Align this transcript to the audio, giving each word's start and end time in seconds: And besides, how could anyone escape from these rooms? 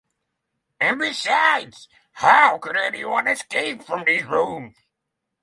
And 0.79 0.97
besides, 0.97 1.87
how 2.13 2.57
could 2.57 2.75
anyone 2.75 3.27
escape 3.27 3.83
from 3.83 4.03
these 4.05 4.25
rooms? 4.25 4.73